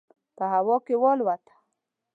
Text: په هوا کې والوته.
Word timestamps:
په 0.37 0.43
هوا 0.53 0.77
کې 0.85 0.95
والوته. 1.01 1.53